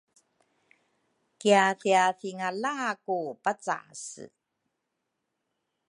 Kiathiathiathingala 1.39 2.75
ku 3.03 3.13
pacase 3.43 4.23